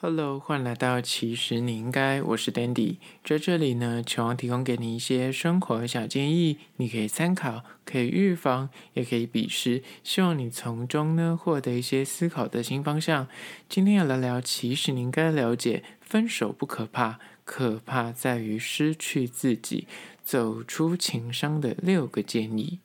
[0.00, 13.26] Hello，欢迎来到其实你应该，我是 Dandy，在这里呢，希望提供给你一些生活小建议，你可以参考，可以预防，也可以鄙视，希望你从中呢获得一些思考的新方向。
[13.68, 19.88] 今天要来聊，其实你应该了解，分手不可怕，可怕在于失去自己，
[20.22, 22.78] 走出情伤的六个建议。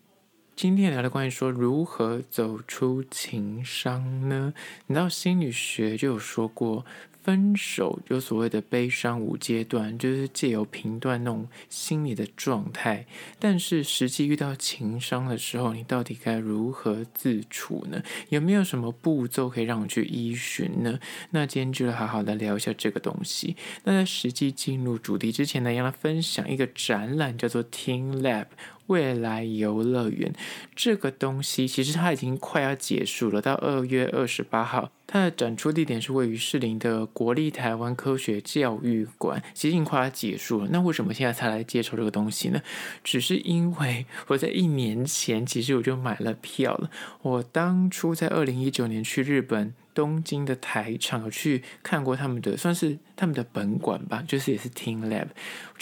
[0.55, 4.53] 今天聊的关于说如何走出情伤呢？
[4.85, 6.85] 你知道心理学就有说过，
[7.23, 13.05] 分手有所谓的悲伤五阶段，就是借由评断那种心理的状态。
[13.39, 18.02] 但是实际遇到情伤的时候，你到底该如何自处呢？
[18.30, 20.99] 有没有什么步骤可以让我去依循呢？
[21.31, 23.58] 那今天就来好好的聊一下这个东西。
[23.85, 28.45] 那在实际进入主题之前呢，要来分享一个展览，叫做 TeamLab。
[28.88, 30.34] 未来游乐园
[30.76, 33.42] 这个东西，其实它已经快要结束了。
[33.42, 40.70] 到二月二十八号，它的展出地点是位于士林的国立台湾科学教育馆，其实已经快要结束了。
[40.72, 42.62] 那为什么现在才来接受这个东西呢？
[43.03, 46.90] 只是因为我在一年前，其实我就买了票了。
[47.22, 49.73] 我当初在二零一九年去日本。
[49.95, 55.28] 东京的台场有去看过他们的，算是他们的本馆吧，就是也是 TeamLab。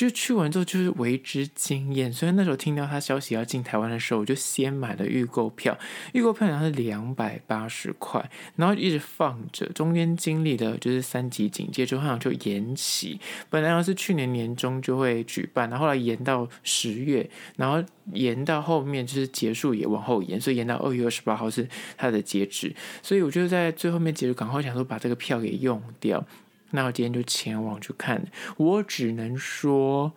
[0.01, 5.77] 就去完之后就是为之惊艳，所以那时候听到他消息要进台湾的时候，我就先买了预购票。
[6.13, 9.65] 预购票好像是两百八十块，然后一直放着。
[9.67, 13.17] 中间经历的就是三级警戒之后，好像就延期。
[13.49, 21.65] 本来要是去年年中就会举办，然后后来延到十月，然后延到后面就是结束也往后延，所以延到二月二十八号是
[21.95, 22.75] 它的截止。
[23.01, 24.01] 所以我就在最后。
[24.01, 26.25] 后面结束，赶快想说把这个票给用掉。
[26.71, 28.25] 那我今天就前往去看，
[28.57, 30.11] 我只能说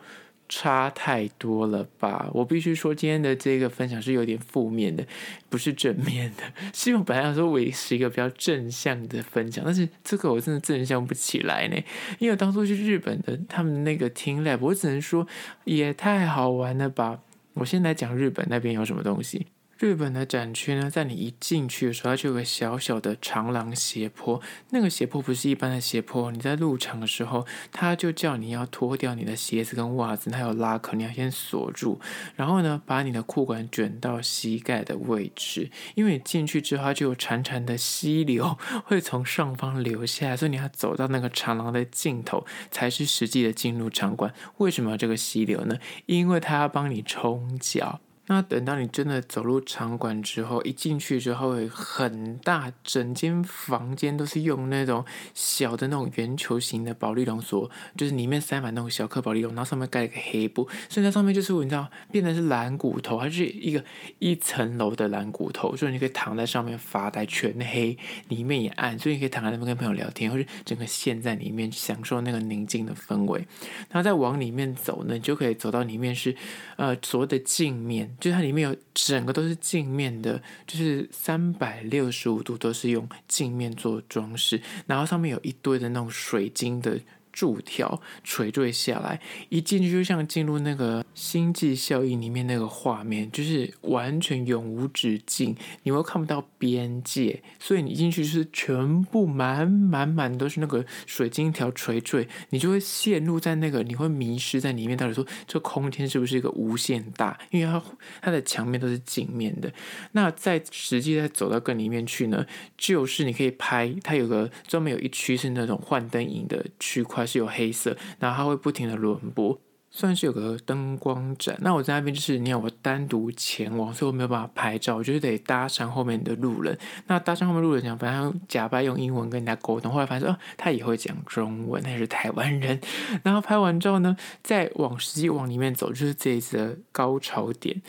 [0.48, 2.28] 差太多了吧。
[2.32, 5.06] 我必须说今天的这个分享是有点负面的，
[5.48, 6.42] 不是正面的。
[6.72, 11.76] 希望本来想说维持一个比较正向的分享，但是这个我真的正向不起来呢。
[12.18, 15.26] 因为当初去日本的他们那个听 lab，我只能说
[15.64, 17.20] 也太好玩了吧。
[17.54, 19.46] 我先来讲日本那边有什么东西。
[19.78, 24.40] 日本的展区呢，在你一进去的时候，它就有个小小的长廊斜坡。
[24.70, 32.00] 那个斜坡不是一般的斜坡，你在入场的时候，它就叫你要脱掉你的鞋子跟袜子，它有拉壳，你要先锁住。
[32.36, 44.32] 然后呢，把你的裤管卷到膝盖的位置，因为你进去之后，它就有潺潺的溪流 会从上方流下来，所以你要走到那个长廊的尽头，才是实际的进入场馆。
[44.58, 45.76] 为什么要这个溪流呢？
[46.06, 48.00] 因为它要帮你冲脚。
[48.26, 55.04] 那等到你真的走入场馆之后，一进去之后，很大，整间房间都是用那种
[55.34, 63.84] 小的那种圆球形的保利龙锁，就是里面塞满那种小颗保利龙，然后上面盖一个黑布，所以在上面就是你知道，变成是蓝骨头，它是一个
[64.18, 67.98] 一层楼的蓝骨头，所以你可以躺在上面发呆，全黑，
[68.28, 73.46] 里面也暗，所以你可以躺在那边跟朋友聊天，或者整个陷在里面，享受那个宁静的氛围。
[73.90, 76.34] 然后再往里面走呢，你就可以走到里面是
[76.76, 78.13] 呃所谓的镜面。
[78.20, 87.00] 就是它里面有整个都是镜面的，就是三百六十五度都是用镜面做装饰，然后上面有一堆的那种水晶的。
[87.34, 104.96] 柱条垂坠下来，一进去就像进入那个星际效应里面那个画面，就是完全永无止境，你会看不到边界，所以你进去是全部满满满都是那个水晶条垂坠，你就会陷入在那个，你会迷失在里面。
[104.96, 107.36] 到底说这空间是不是一个无限大？
[107.50, 107.82] 因为它
[108.22, 109.72] 它的墙面都是镜面的。
[110.12, 112.46] 那在实际再走到更里面去呢，
[112.78, 117.23] 就是你可以拍，它有个专门有一区是那种幻灯影的区块。
[117.26, 119.58] 是有黑色，然后它会不停的轮播，
[119.90, 121.56] 算是有个灯光展。
[121.60, 126.76] 那我在那边就是，你要我单独前往，所以我没有办法拍照，我就是得搭上后面的路人。
[127.06, 132.80] 那搭上后面路人讲，反正假扮用英文跟人家沟通，后来发现哦，他也会讲中文，他是台湾人。
[133.22, 137.80] 然后拍完之后呢，再往实际往里面走，就是这一次的高潮点。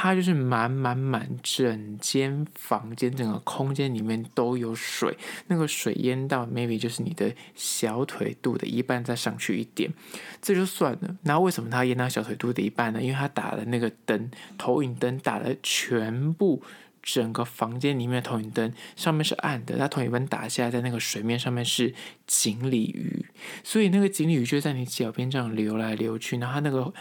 [0.00, 9.92] 它就是满满满，整间房间、整个空间里面都有水，那个水淹到 maybe 就是你的小腿肚的一半再上去一点，
[10.40, 11.16] 这就算了。
[11.22, 13.02] 那为什么它淹到小腿肚的一半呢？
[13.02, 16.62] 因为它打的那个灯，投影灯打的全部
[17.02, 21.92] 整个房间里面的投影灯上面是暗的，它投影灯打下来在那个水面上面是
[22.24, 23.26] 锦鲤鱼，
[23.64, 26.94] 所以那个锦鲤鱼就在你脚边这样流来流去，然后它那个。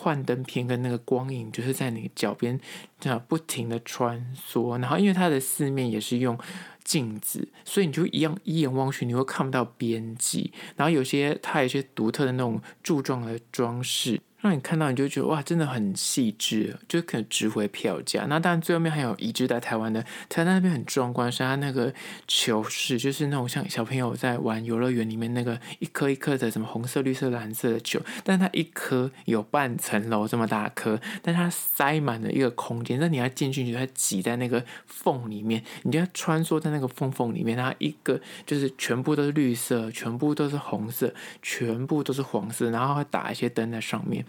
[0.00, 2.58] 幻灯片跟那个光影就是在你脚边
[3.00, 6.38] 这样不停的穿梭，然后因为它的四面也是用
[6.84, 10.52] 镜子，所以你就一样一眼望去你会看不到边际。
[10.76, 18.24] 然后有些它有些独特的那种柱状的装饰，让你看到，你就觉得哇，真的很细致，就可能值回票价。
[18.28, 21.92] 那当然，最后面还有移植在台湾的，台湾那边很壮观，是它那个
[22.28, 41.12] 球室，就是那种像小朋友在玩游乐园里面那个一颗一颗的什么红色、绿色、蓝色的球，但它一颗有半层楼这么大颗，但它塞满了一个空间，那你要进去，你就要挤在那个缝里面，你就要穿梭在那个缝缝里面，它一个就是全部都是绿色，全部都是红色，
[41.42, 44.24] 全部都是黄色，然后会打一些灯在上面。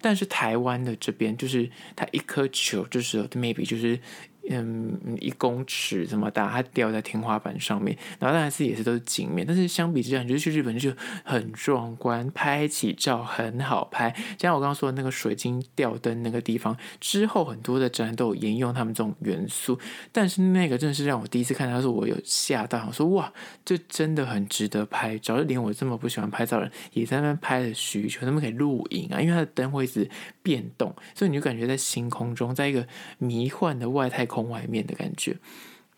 [0.00, 3.98] 但是台湾的这边就是它一颗球就是 maybe 就是。
[4.50, 10.92] 嗯，一公尺这么大，它吊在天花板上面，然后当然是也是都是镜面，但是相比之下，你就去日本就
[11.24, 14.14] 很壮观，拍起照很好拍。
[14.38, 19.78] 像我刚刚说的那个水晶吊灯那个地方，之后很多的展览都有沿用他们这种元素，
[20.12, 23.32] 但是那个真的是让我第一次看到，说我有吓到，我说哇，
[23.64, 30.06] 这真的很值得拍照，就连我这么不喜欢拍照的人也在那边拍的需求，他们可以录影啊，因为它的灯会一直
[30.42, 32.86] 变动，所以你就感觉在星空中，在一个
[33.16, 34.33] 迷幻的外太空。
[34.34, 35.36] 空外面的感觉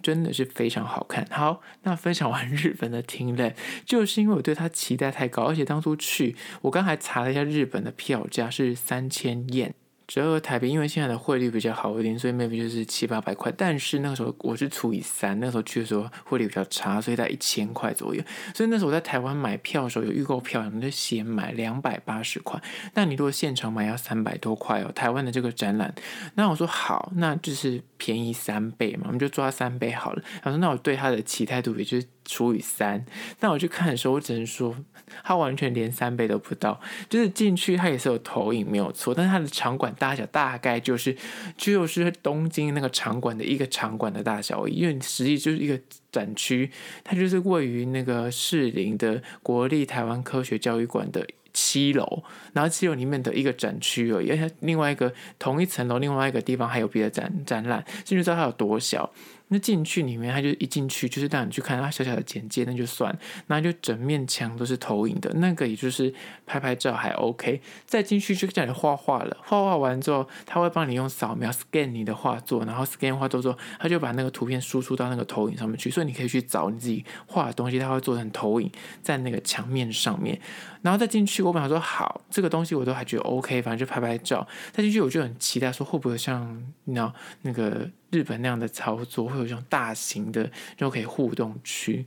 [0.02, 1.26] 真的是非常好看。
[1.30, 3.54] 好，那分享完日本的听雷
[3.86, 9.72] 就是因为我对它期待太高，而且当初去，我刚才查了一下日本的票价是三千 y。
[10.06, 13.52] 折合台币，因为现在的汇率比较好一点，所以 maybe 就是七八百块。
[13.56, 18.22] 但是那个时候我是除以三，那时候去的时候汇率比较差，所以在一千块左右。
[18.54, 22.60] 所以那时候我在台湾买票的时候有预购票，我们就先买两百八十块。
[22.94, 24.92] 那你如果现场买要三百多块哦。
[24.94, 25.94] 台湾的这个展览，
[26.34, 30.22] 那我说好，那就是便宜三倍嘛，我们就抓三倍好了。
[30.42, 32.06] 他说那我对他的期待度也就是。
[32.26, 33.06] 除以三，
[33.40, 34.76] 那我去看的时候，我只能说，
[35.22, 36.78] 它完全连三倍都不到。
[37.08, 41.16] 就是进去，它也是有投影，没有错，但是它的场馆大小大概就是，
[41.56, 44.74] 就是东京那个场馆的一个场馆的大小而已。
[44.74, 45.80] 因为实际就是一个
[46.10, 46.70] 展区，
[47.04, 54.30] 它就是位于那个士林的国立台湾科学教育馆的七楼，然后七楼里面的一个展区而已。
[54.30, 59.10] 而且另外一个同一层楼，另外一个地方还有别的展展览，甚至知道它有多小。
[59.48, 63.16] 那进去里面，他就一进去就是带你去看他小小的简介，那就算，
[63.46, 66.12] 那就整面墙都是投影的，那个也就是
[66.44, 67.60] 拍拍照还 OK。
[67.84, 78.68] 再进去就叫你画画了，画画完之后，他会帮你用扫描 scan 你的画作，然后 scan 画作之后，他就把那个图片输出到那个投影上面去，所以你可以去找你自己画的东西，他会做成投影
[79.00, 80.40] 在那个墙面上面。
[80.82, 84.46] 然后再进去，我本来说好，这个东西我都还觉得 OK，反正就拍拍照。
[84.72, 87.88] 再进去我就很期待，说会不会像你知道那个。
[88.10, 92.06] 日本那样的操作会有这种大型的就可以互动区。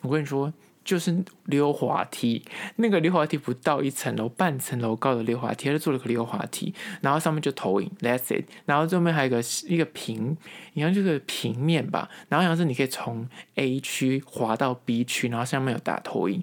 [0.00, 0.52] 我跟你说，
[0.84, 2.42] 就是溜滑梯，
[2.76, 8.44] 那个溜滑梯不到一层楼，半层楼高的溜滑梯，他就做了个溜滑梯，然后上面就投影，That's it。
[8.66, 10.36] 然后这面还有一个一个平，
[10.72, 16.42] 你看这个平面吧，然后好像是你可以从 A 区滑到 B 区，然后上面有打投影。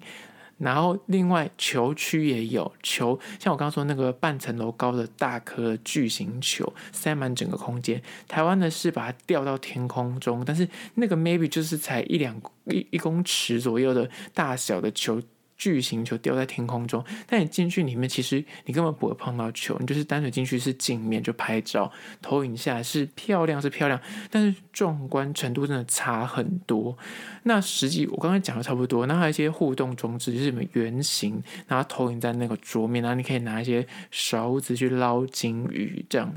[0.60, 8.02] 然后，另外球区也有球，像我刚刚说那个半层楼高的大颗巨型球，塞满整个空间。
[8.28, 15.22] 台湾的是把它吊到天空中，但是那个 maybe 就是才一两一一公尺左右的大小的球。
[15.60, 21.92] 巨型球吊在天空中，但你进去里面，其实你根本不会碰到球，你就是单纯进去是镜面就拍照，
[22.22, 24.00] 投影下是漂亮是漂亮，
[24.32, 26.98] 但是壮观程度真的差很多。
[27.44, 36.34] 那实际我刚才讲的差不多，那还有一些互动装置，就是什么圆形，然后投影在那个桌面，然后你可以拿一些勺子去捞金鱼，这样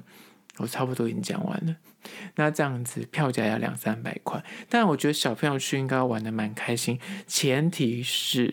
[0.56, 1.76] 我差不多已经讲完了。
[2.34, 6.98] 那这样子票价要两三百块，但我觉得小朋友去应该玩的蛮开心，
[7.28, 8.52] 前提是。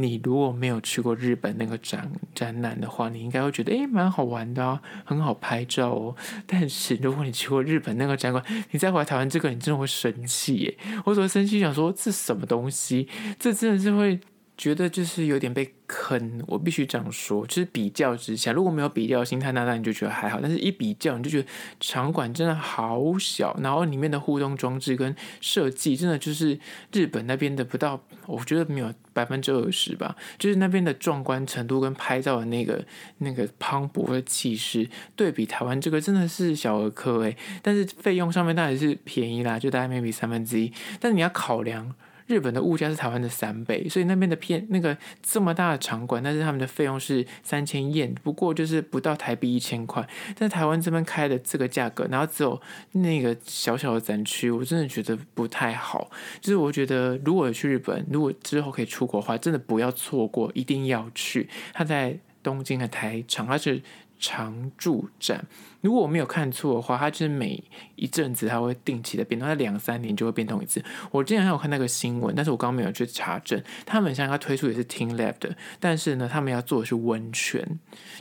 [0.00, 6.14] 你如果没有去过日本那个展展览的话，你应该会觉得诶蛮好玩的啊，很好拍照哦。
[6.46, 10.78] 但是如果你去过日本那个展馆，你再回来台湾这个，你真的会生气耶！
[11.04, 13.08] 我所生气，想说这什么东西？
[13.40, 14.20] 这真的是会
[14.58, 15.72] 觉得就是有点被。
[15.90, 20.38] 坑，我必须这样说，就是比较之下，如果没有比较心态，那那你就觉得还好。
[20.38, 21.48] 但是一比较，你就觉得
[21.80, 26.60] 场馆真的好小，然后里面的互动装置跟设计，真的就是
[26.92, 30.14] 日本那边的不到，我觉得没有百分之二十吧。
[30.38, 32.84] 就是那边的壮观程度跟拍照的那个
[33.16, 34.86] 那个磅礴的气势，
[35.16, 37.34] 对比台湾这个真的是小儿科诶。
[37.62, 40.70] 但是费用上面当然是便宜啦，就大概 maybe 三分之一。
[41.00, 41.94] 但是你要考量。
[42.28, 50.06] 日本的物价是台湾的三倍，所以那边的片那个这么大的场馆，但是他们的费用是三千 y 不过就是不到台币一千块。
[50.36, 52.60] 但台湾这边开的这个价格，然后只有
[52.92, 56.10] 那个小小的展区，我真的觉得不太好。
[56.40, 61.48] 就是我觉得，如果去日本，如果之后可以出国的话，真的不要错过，一定要去。
[61.72, 63.82] 他在东京的台场，它是
[64.18, 65.44] 常驻展。
[65.80, 67.62] 如果我没有看错的话，它就是每
[67.94, 70.82] 一阵子它会定期的变动，它两三年就会变动一次。
[71.10, 73.62] 我之前还有看那个新闻，但是我刚刚没有去查证。
[73.86, 77.64] 他们像他推出也是 teamLab 的，但是呢，他们要做的是温泉，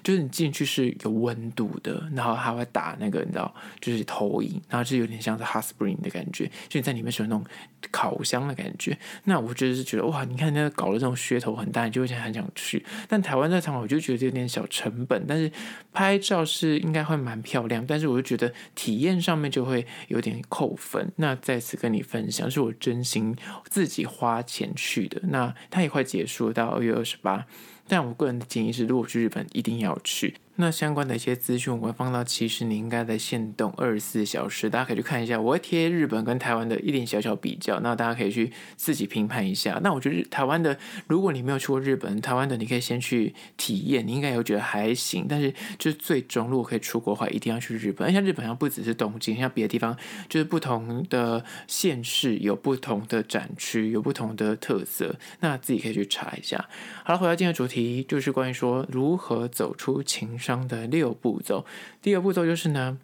[0.04, 7.44] 就是你进去是有温度的，然后还会打那个你知道，就是投影，然后就有点像是 hot spring 的感觉，就你在里面是有那种
[7.92, 8.98] 烤箱的感觉。
[9.24, 12.86] 那我就是觉得哇，你看那个搞的这种噱头很大，你就会很想去。
[13.08, 15.52] 但台湾在场我就觉得有点小成本，但是
[15.92, 21.10] 拍照是应该会蛮漂亮，但是我就觉得体验上面就会有点扣分。
[21.16, 23.34] 那再次跟你分享，是我真心
[23.70, 25.22] 自己花钱去的。
[25.30, 27.46] 那它也快结束，到二月二十八。
[27.88, 30.36] 但我个人的建议是，如果去日本，一定要去。
[30.60, 35.40] 那相关的一些资讯，我会放到其实你应该在限动二十四小时，大家可以去看一下。
[35.40, 39.80] 我会贴日本跟台湾的一点小小比较，那大家可以去自己评判一下。
[39.84, 45.28] 那我觉得台湾的，如果你没有去过日本，台湾的你可以先去体验，你应该也会觉得还行。
[45.30, 48.08] 但是就是最终如果可以出国的话，一定要去日本。
[48.08, 49.96] 而且日本上不只是东京，像别的地方，
[50.28, 56.68] 就是不同的县市有不同的展区，有不同的特色，那自己可以去查一下。
[57.04, 60.36] 好了，回到今天的主题，就是关于说如何走出情。
[60.48, 61.66] 商的六步骤，
[62.02, 62.98] 第二步骤就是呢，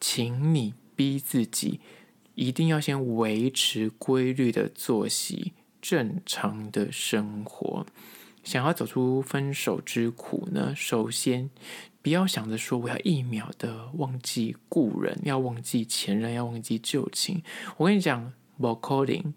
[0.00, 1.78] 请你逼自己
[2.34, 7.86] 一定要先维持规律的作息，正常的生活。
[8.42, 11.48] 想要走出分手之苦呢，首先
[12.02, 17.40] 不要想着说我要一秒的忘记故人，要忘记前任，要忘记旧情。
[17.76, 19.34] 我跟你讲，不可能。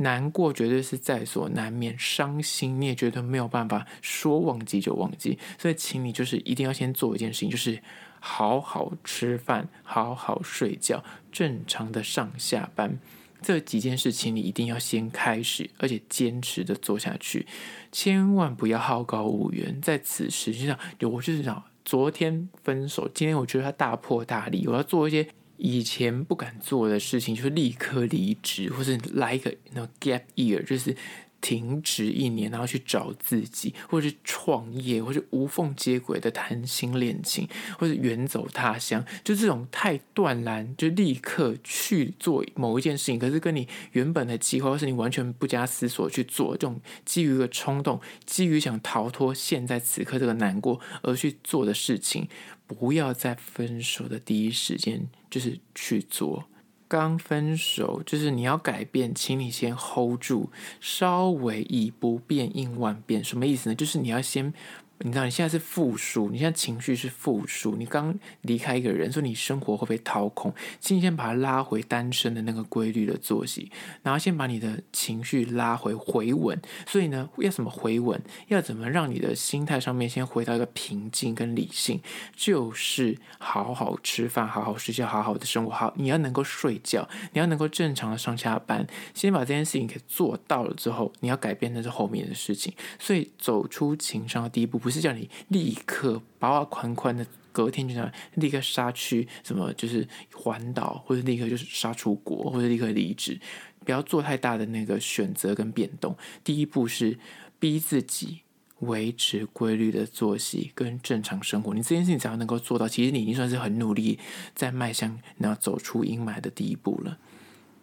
[0.00, 7.82] 难过绝对是在所难免，伤心你也绝对没有办法说忘记就忘记，所以请你就是一定要先做一件事情，就是
[8.20, 12.96] 好好吃饭，好好睡觉，正常的上下班，
[13.42, 17.44] 这几件事情你一定要先开始，而且坚持的做下去，
[17.90, 25.28] 千万不要好高骛远，在此时就像我就是想，昨天分手，今天我觉得他大破大立，我要做一些。
[25.58, 30.96] 以前不敢做的事情，就是立刻离职，或是来一个那 gap year，就是
[31.40, 37.48] 停职一年，然后去找自己，或者是创业，或是无缝接轨的谈心恋情，
[37.78, 52.28] 或者远走他乡，就这种太断然，就立刻去做某一件事情，可是跟你原本的计划，或是你完全不加思索去做，这种基于一个冲动，基于想逃脱现在此刻这个难过而去做的事情。
[52.66, 56.44] 不要在分手的第一时间就是去做。
[56.86, 63.22] 刚分手就是你要改变，请你先 hold 住，稍微以不变应万变。
[63.22, 63.74] 什么意思呢？
[63.74, 64.52] 就是你要先。
[65.00, 68.12] 你知道你现在是负数，你现在情绪是负数，你刚
[68.42, 73.70] 离开一个人，说你生活会被掏空，请你先把它拉回单身的那个规律的作息，
[74.02, 76.60] 然后先把你的情绪拉回回稳。
[76.88, 78.20] 所以呢，要怎么回稳？
[78.48, 82.00] 要怎么让你的心态上面先回到一个平静跟理性？
[82.34, 85.70] 就是好好吃饭，好好睡觉，好好的生活。
[85.70, 88.84] 好，你要能够睡觉，你要能够正常的上下班。
[89.14, 92.74] 先把这件事情给做到了之后，你要改变那是后面的事情。
[92.98, 94.87] 所以走出情商的第一步。
[94.88, 103.38] 不是叫你立刻把我款款的隔天就这样立刻杀去什么，就是环岛，或者立刻就是杀出国，或者立刻离职，
[103.84, 106.16] 不要做太大的那个选择跟变动。
[106.42, 107.18] 第一步是
[107.58, 108.40] 逼自己
[108.78, 114.18] 维持规律的作息跟正常生活，你这件事情只要能够做到，其实你已经算是很努力
[114.54, 117.18] 在迈向然后走出阴霾的第一步了。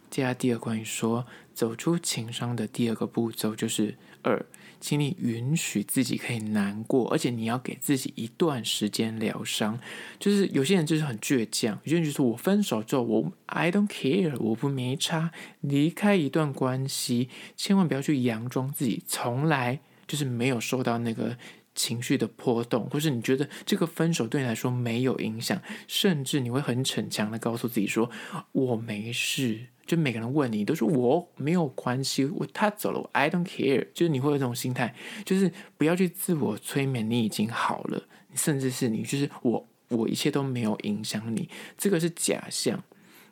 [0.10, 4.46] 接下来第二关于说走出情伤的第二个步骤就是二。
[4.82, 9.80] 请你允许自己可以难过，而且你要给自己一段时间疗伤。
[10.20, 15.32] 就是有些人就是很倔强，有些人就是我分手之后，我 I don't care，我不没差。
[15.62, 21.36] 离开一段关系，千万不要去佯装自己从来就是没有受到那个
[21.74, 28.12] 情绪的波动，或是你觉得这个分手对你来说没有影响，甚至你会很逞强的告诉自己说
[28.52, 29.68] 我没事。
[29.86, 33.88] 就每个人问你，都说我没有关系，我他走了，我 I don't care。
[33.94, 42.84] 就是你会有这种心态，就是不要去自我催眠，你已经好了，甚至是你就是我，我一切都没有影响你，这个是假象，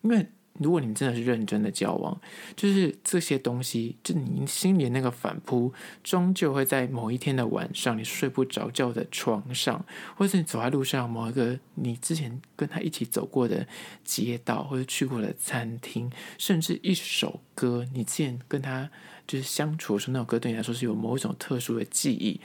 [0.01, 0.27] 因为。
[0.59, 2.15] 如果你真的是认真的交往，
[2.55, 9.83] 就是这些东西，就你心里那个反扑，终究会在某一天的晚上，你睡不着觉的床上，
[10.15, 13.67] 或者是你走在路上，某一个你之前跟他一起走过的
[14.03, 18.89] 街道，或者去过的餐厅，甚至一首歌，你之前跟他
[19.25, 22.39] 就是相处的时候，那首歌对你来说是有某一种特殊的记忆。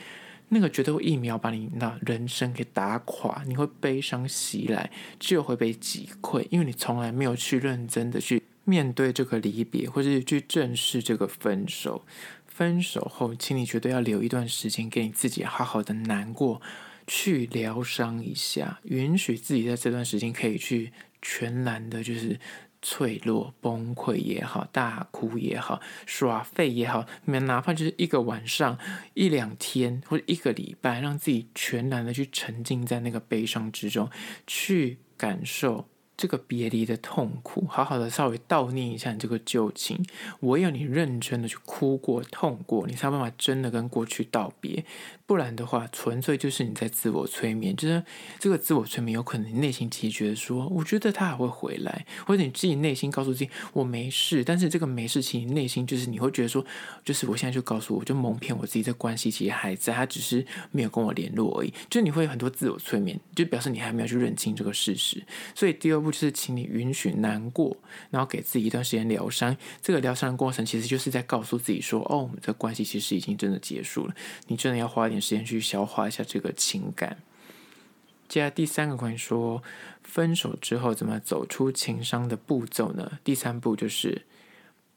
[0.49, 12.03] 那个绝对会一秒把你那人生给打垮，你会悲伤袭来，就会被击溃，因为你从来没有去认真的去面对这个离别，或是去正视这个分手。
[12.47, 16.61] 分手后，请你绝对要留一段时间给你自己，好好的难过，
[17.07, 22.41] 去疗伤一下，允许自己在这段时间可以去全然的，就是
[22.81, 28.79] 脆弱、崩溃也好，大哭也好，耍废也好，哪怕就是一个晚上、
[29.15, 34.09] 一两天或者一个礼拜，让自己全然的去沉浸在那个悲伤之中，
[34.47, 35.89] 去感受。
[36.17, 40.05] 这个别离的痛苦，好好的稍微悼念一下你这个旧情。
[40.41, 44.85] 唯有你认真的去哭过、痛过，你才有办法真的跟过去道别。
[45.29, 47.77] 不然的话，纯粹就是你在自我催眠。
[47.77, 48.03] 就是
[48.41, 54.43] 这个自我催眠，有可能你内心其实觉得说，我觉得他还会回来，或者你自己内心告诉自己我没事。
[54.43, 56.65] 但是这个没事，其实你内心就是你会觉得说，
[57.05, 61.73] 就是我现在就告诉我，就蒙骗我自己，这关系其实还在，他只是没有跟我联络而已。
[61.89, 65.23] 就你会有很多自我催眠，就表示你还没有去认清这个事实。
[65.55, 66.09] 所以第二步。
[66.09, 67.77] 就是请你允许难过，
[68.11, 69.55] 然后给自己一段时间疗伤。
[69.83, 74.15] 这个疗伤的过程，其实就是在告诉自己说：“哦，我们这关系其实已经真的结束了。
[74.47, 77.19] 你真的要花点时间去消化一下这个情感。”
[78.29, 79.63] 接下来第三个关于说
[80.03, 83.19] 分手之后怎么走出情伤的步骤呢？
[83.25, 84.27] 第三步就是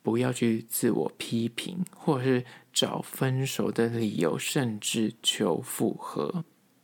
[0.03, 6.43] 不要去自我批评，或者是找分手的理由，甚至求复合。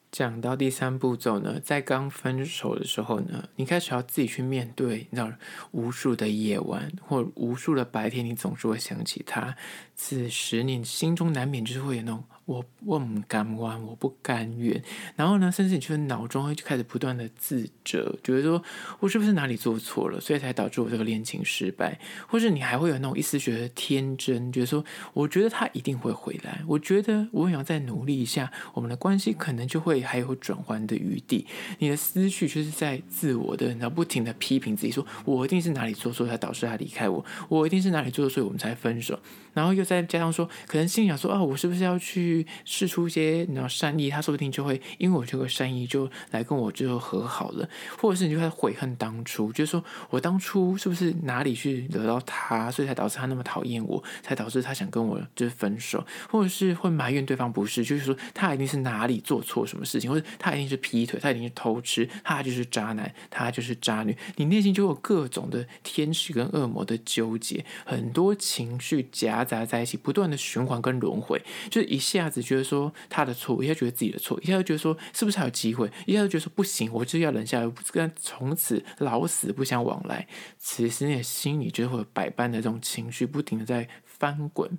[0.10, 5.29] 讲到第三步骤呢，在刚分手的时候呢，你开始要自己去面对，你知道，
[5.72, 9.53] 无数的夜晚或无数的白天，你总是会想起他。
[9.98, 12.24] 此时你心中难免就是会有那种。
[12.48, 14.82] 我我不甘愿，我不甘愿。
[15.18, 18.63] 然后呢，甚至你就是脑中会就开始不断的自责，觉得说
[19.01, 22.00] 我是不是哪里做错了，所以才导致我这个恋情失败。
[22.25, 31.46] 或者你还会有那种一丝觉得天真，觉得说我觉得他一定会回来，我觉得我想再努力一下，我们的关系可能就会还有转换的余地。
[31.80, 39.20] 你的思绪就是在自我的，然后不停的批评自己说，说我一定是哪里做错才导致他离开我，我一定是哪里做错，所以我们才分手。
[39.58, 42.46] 然后又再加上说，可能心里想说啊，我是不是要去。
[42.64, 72.68] 试出一些你知道善意，他说不定就会因为我这个善意就来跟我最后和好了，或者是你就会悔恨当初，就是说我当初是不是哪里去惹到他，所以才导致他那么讨厌我，才导致他想跟我就是分手，或者是会埋怨对方不是，就是说他一定是哪里做错什么事情，或者他一定是劈腿，他一定是偷吃，他就是渣男，他就是渣女，你内心就有各种的天使跟恶魔的纠结，很多情绪夹杂在一起，不断的循环跟轮回，就是一下子觉得。
[72.68, 80.28] 说他的错，一下觉得自己的错，一下又觉得说是不是还有机会，一下又觉得说不行，我就要忍下来，跟从此老死不相往来。
[80.58, 84.78] 此时你的心里就会有百般的这种情绪，不停的在翻滚。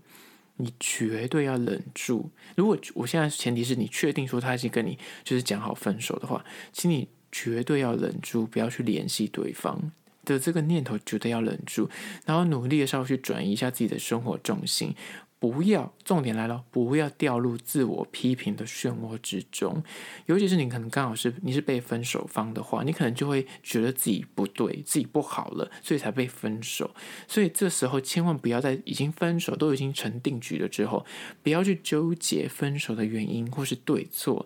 [0.56, 2.30] 你绝对要忍住。
[2.56, 9.90] 如果我现在前提是你确定说他已经跟你就是讲好分手的话，请你绝对要忍住，不要去联系对方
[10.34, 11.88] 的这个念头，绝对要忍住，
[12.26, 14.94] 然后努力的稍微去转移一下自己的生活重心。
[15.40, 19.84] 不要，重点来了，不要掉入自我批评的漩涡之中。
[20.26, 26.90] 尤其是你可能刚好是你是被分手方的话，你可能就会觉得自己不对，自己不好了，所以才被分手。
[27.28, 31.06] 所以这时候千万不要在已经分手都已经成定局了之后，
[31.44, 34.44] 不要去纠结分手的原因或是对错。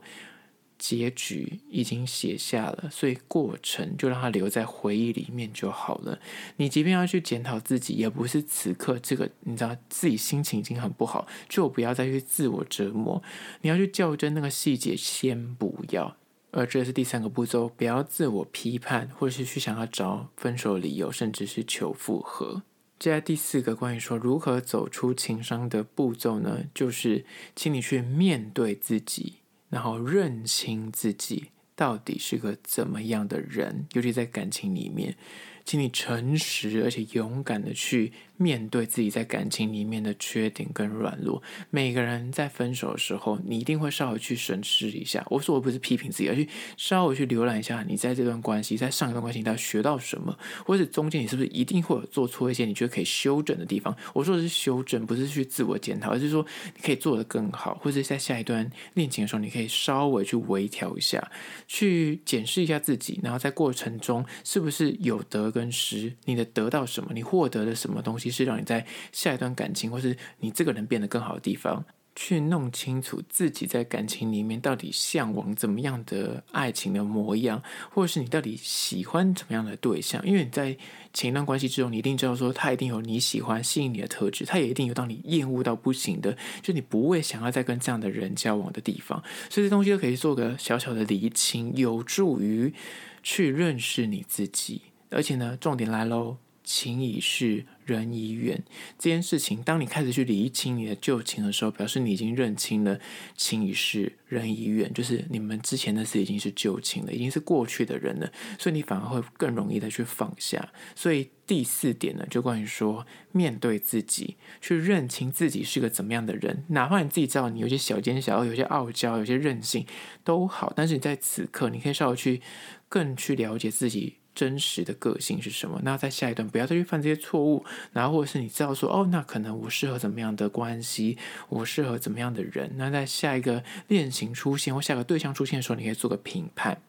[0.83, 6.19] 结局已经写下了，所以过程就让它留在回忆里面就好了。
[6.57, 13.23] 你即便要去检讨自己，也不是此刻这个，你知道自己心情已经很不好，就不要再去自我折磨。
[13.61, 16.17] 你要去较真那个细节，先不要。
[16.51, 22.65] 而这是第三个步骤，不要自我批判，或者是去想要找分手理由，甚至是求复合。
[22.99, 29.42] 接下来第四个关于说如何走出情伤的步骤呢，就是请你去面对自己。
[29.73, 35.17] 然后认清自己到底是个怎么样的人，尤其在感情里面。
[35.65, 41.43] 请你诚实而且勇敢的去面对自己在感情里面的缺点跟软弱。
[41.71, 45.25] 每个人在分手的时候，你一定会稍微去审视一下。
[45.31, 53.97] 我说我不是批评自己，而是稍微去浏览一下你在这段关系，在上一段关系，你到底学到什么，或者中间你是不是一定会有做错一些你觉得可以修正的地方。
[54.13, 61.31] 我说的是修正，不是去自我检讨，而是说你可以做得更好，或者在下一段恋情的时候，你可以稍微去微调一下，
[61.69, 67.11] 去检视一下自己，然后在过程中是不是有得跟失，你的得到什么？
[67.15, 71.85] 你获得了什么东西是让你在下一段感情，或是你这个人变得更好的地方？
[72.15, 80.23] 去弄清楚自己在感情里面到底向往怎么样的爱情的模样，或者是你到底喜欢怎么样的对象？
[80.27, 80.77] 因为你在
[81.15, 89.23] 前一段关系之中，你一定知道说他一定有你喜欢、吸引你的特质，他也一定有让你厌恶到不行的，就你不会想要再跟这样的人交往的地方。
[89.49, 92.75] 所以这东西都可以做个小小的厘清，有助于
[93.23, 94.83] 去认识你自己。
[95.09, 98.63] 而且呢，重点来喽，情已逝，人已远。
[98.99, 102.99] 这件事情，当你开始去理清你的旧情的时候，表示你已经认清了
[103.37, 110.73] 情已逝，人已远，就是你们之前的事已经是旧情了，已经是过去的人了，所以你反而会更容易的去放下。
[110.95, 119.85] 所以第四点呢，就关于说面对自己，去认清自己是个怎么样的人，哪怕你自己知道你有些小奸小恶，有些傲娇，有些任性
[120.25, 122.41] 都好，但是你在此刻，你可以稍微去
[122.89, 124.19] 更去了解自己。
[124.35, 125.81] 真实的个性是什么？
[125.83, 131.19] 那在下一段不要再去犯这些错误，然后或者是你知道说哦，那可能我适合怎么样的关系，
[131.49, 132.73] 我适合怎么样的人？
[132.77, 136.81] 那在下一个恋情出现或下个对象出现的时候，你可以做个评判。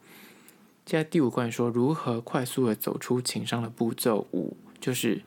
[0.86, 5.22] 接下来第五关说如何快速的走出情商的步骤五，就是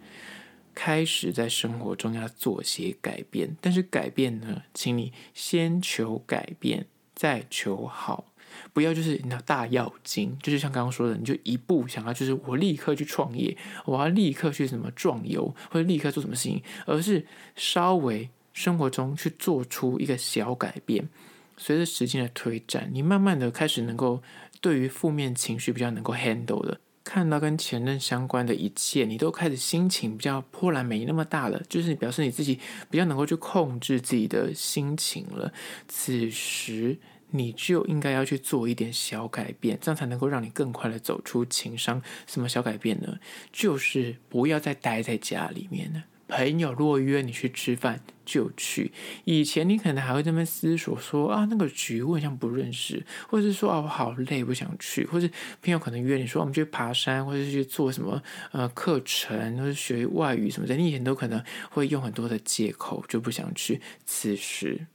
[0.75, 8.27] 开始在生活中要做些改变，但是改变呢，请你先求改变，再求好。
[8.73, 21.09] 不要就是你知道大要精，就是像刚刚说的，你就一步想要就是我立刻去创业，我要立刻去什么壮游，或者立刻做什么事情，而是稍微生活中去做出一个小改变。
[21.57, 24.23] 随着时间的推展，你慢慢的开始能够
[24.61, 32.59] 对于负面情绪比较能够 handle 的，看到跟前任相关的一切，你都开始心情比较波澜没那么大了，就是你表示你自己
[32.91, 35.53] 比较能够去控制自己的心情了。
[35.89, 36.99] 此时。
[37.31, 42.01] 你就应该要去做一点小改变，这样才能够让你更快的走出情伤。
[42.27, 43.19] 什么小改变呢？
[43.53, 46.05] 就是不要再待在家里面了。
[46.29, 48.91] 朋友若约你去吃饭，就去。
[49.25, 55.07] 以前你可能还会这么思索说啊，那个局我好像不认识，或者是说啊，我好累，不想去。
[55.07, 55.29] 或者
[55.63, 60.75] 朋友可能约你说，我们去爬山，或者是去做什么呃课程，或者学外语什么的。
[60.75, 63.81] 你以前都可能会用很多的借口就不想去。
[64.05, 64.87] 此时。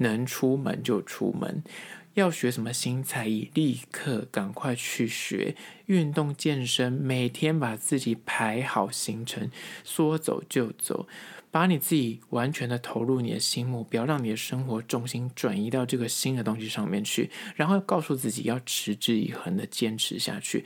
[0.00, 1.62] 能出门就出门，
[2.14, 5.54] 要学什么新才艺，立刻赶快去学。
[5.86, 9.50] 运动健身，每天把自己排好行程，
[9.84, 11.08] 说走就走，
[11.50, 20.64] 把你自己完全的投入你的新目标，让你的生活重心转移到这个新的东西上面去，然后告诉自己要持之以恒的坚持下去。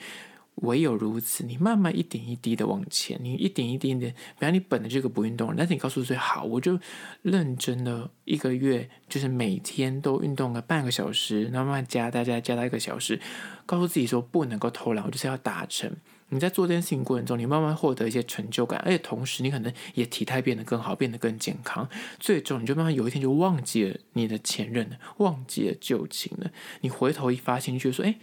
[0.57, 6.79] 唯有如此，你慢慢一点一滴的往前，你一点一滴的，比方你本来这个不运动，但是你告诉自己好，我就
[7.23, 13.21] 认真的一个月，就是每天都运动个半个小时，然后慢慢加，大家加到一个小时，
[13.67, 15.91] 告诉自己说不能够偷懒，我就是要达成。
[16.29, 21.89] 你在做这件事情过程中，你慢慢获得一些成就感，而且同时你可能也体态变得更好，变得更健康，
[22.19, 26.51] 最终你就慢慢有一天就忘记了你的前任了，忘记了旧情了。
[26.81, 28.15] 你回头一发现，你就说，哎。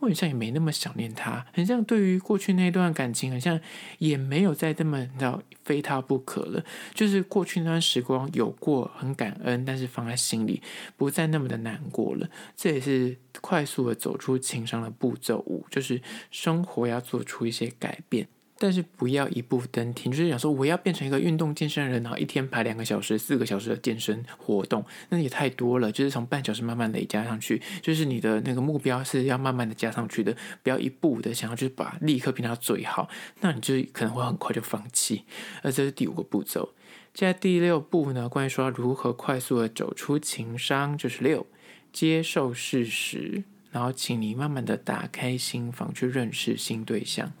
[0.00, 3.60] 我好像也没那么想念他，很像对于过去那段感情，好像
[3.98, 6.64] 也没有再这么到非他不可了。
[6.94, 10.62] 就是过去那段时光有过很感恩，但是放在心里，
[10.96, 12.28] 不再那么的难过了。
[12.56, 18.26] 这也是快速的走出情伤的步骤五，就是生活要做出一些改变。
[18.62, 25.90] 但是不要一步登天，就是想说我要变成一个运动健身人，然后一天排两个小时、四个小时的健身活动，那也太多了。
[25.90, 33.08] 就是从半小时慢慢累加上去，就是你的那个目标是要慢慢的加上去的，不要一步的想要就是把立刻变到最好，
[33.40, 35.24] 那你就可能会很快就放弃。
[35.62, 36.74] 而这是第五个步骤。
[37.14, 41.46] 接下来第六步呢，关于说如何快速的走出情商，就是六，
[41.90, 47.32] 接受事实，然后请你慢慢的打开心房去认识新对象。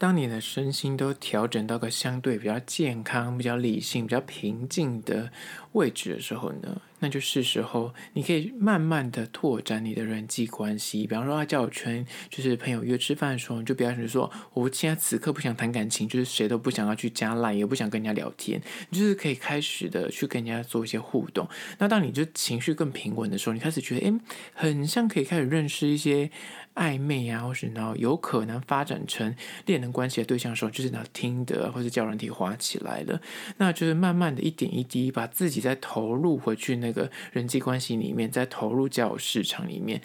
[0.00, 5.30] 当你的身心都调整到个相对比较健康、比较理性、比较平静的
[5.72, 11.06] 位置的时候呢，那就是时候你可以慢慢的拓展你的人际关系。
[11.06, 18.60] 比方说，交友圈就是朋友约吃饭的时候，你就不要是说我现在此刻不想谈感情，就是谁都不想要去加赖，也不想跟人家聊天，
[18.90, 21.48] 你就是可以开始的去跟人家做一些互动。
[21.78, 24.14] 那当你就情绪更平稳的时候，你开始觉得，诶，
[24.52, 26.30] 很像可以开始认识一些。
[26.74, 29.34] 暧昧啊，或是然后有可能发展成
[29.66, 33.20] 恋人关系的对象的时候，就是那听的或者叫人体滑起来了，
[33.58, 40.00] 那就是慢慢的一点一滴把自己再投入回去那个人际关系里面，在投入交友市场里面，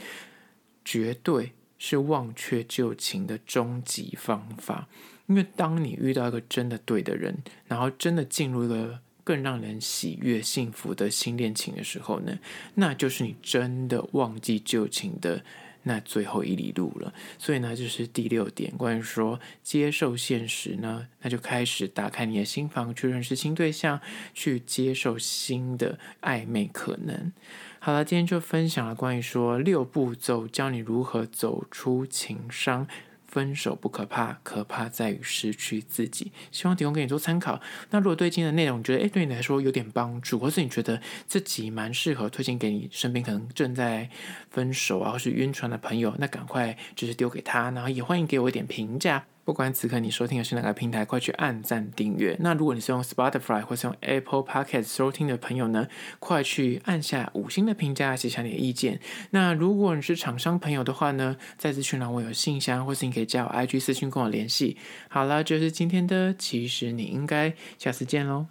[0.83, 4.87] 绝对是忘却旧情的终极方法。
[5.27, 12.37] 因为当你遇到一个真的对的人，然后真的进入一个更让人喜悦、幸福的新恋情的时候呢，
[12.75, 15.43] 那就是你真的忘记旧情的。
[15.87, 24.01] 那最后一里路了，所以呢，就是第六点，关于说接受现实呢，那就开始打开你的心房，去认识新对象，
[24.33, 27.31] 去接受新的暧昧可能。
[27.79, 32.87] 好了，今天就分享了关于说六步骤，教你如何走出情伤。
[33.35, 36.31] 分手不可怕，可怕在于失去自己。
[36.53, 37.59] 希望提供给你做参考。
[37.89, 44.09] 那如果对今天的内容觉得诶对你来说有点帮助，或是你觉得自己蛮适合推荐给你身边可能正在
[44.49, 49.25] 分手啊或是晕船的朋友，那赶快就是丢给他，然后也欢迎给我一点评价。
[49.45, 52.35] 不管此刻你收听的是哪个平台，快去按赞订阅。
[52.39, 55.87] 那如果你是用 Spotify 或是用 Apple Podcast 收听的朋友呢，
[56.19, 58.99] 快去按下五星的评价，写下你的意见。
[59.29, 64.75] 那如果你是厂商朋友的话呢，在资讯栏我有信箱，或是你可以加我 IG 私讯跟我联系。
[65.07, 68.47] 好了，就是今天的，其实你应该下次见喽。